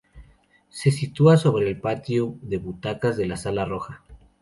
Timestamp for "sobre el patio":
1.37-2.35